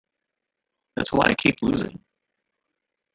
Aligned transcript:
That's 0.95 1.13
why 1.13 1.25
I 1.27 1.35
keep 1.35 1.61
losing. 1.61 2.03